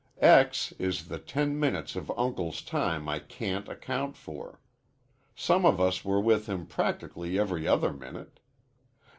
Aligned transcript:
"X 0.19 0.71
is 0.79 1.09
the 1.09 1.19
ten 1.19 1.59
minutes 1.59 1.95
of 1.95 2.11
Uncle's 2.17 2.63
time 2.63 3.07
I 3.07 3.19
can't 3.19 3.67
account 3.69 4.17
for. 4.17 4.59
Some 5.35 5.63
of 5.63 5.79
us 5.79 6.03
were 6.03 6.19
with 6.19 6.47
him 6.49 6.65
practically 6.65 7.37
every 7.37 7.67
other 7.67 7.93
minute. 7.93 8.39